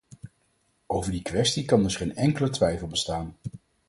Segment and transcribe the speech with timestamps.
[0.87, 3.35] Over die kwestie kan dus geen enkele twijfel bestaan.